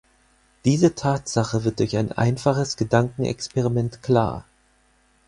Diese 0.65 0.95
Tatsache 0.95 1.63
wird 1.63 1.77
durch 1.79 1.95
ein 1.95 2.11
einfaches 2.11 2.75
Gedankenexperiment 2.75 4.01
klar. 4.01 4.45